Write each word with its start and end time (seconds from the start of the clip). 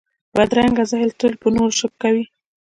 بدرنګه 0.35 0.83
ذهن 0.91 1.09
تل 1.19 1.33
پر 1.41 1.49
نورو 1.55 1.73
شک 1.79 1.93
کوي 2.03 2.23